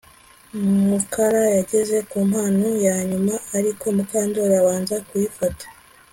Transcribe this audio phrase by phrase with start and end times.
[0.89, 5.65] Mukara yageze ku mpano ya nyuma ariko Mukandoli abanza kuyifata